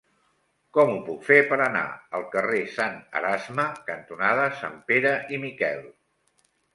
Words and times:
Com 0.75 0.91
ho 0.91 0.99
puc 1.09 1.25
fer 1.25 1.35
per 1.49 1.57
anar 1.65 1.83
al 2.19 2.25
carrer 2.35 2.61
Sant 2.77 2.95
Erasme 3.19 3.65
cantonada 3.91 4.47
Sanpere 4.63 5.13
i 5.37 5.39
Miquel? 5.45 5.85